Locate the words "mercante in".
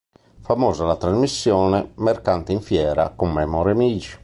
1.97-2.61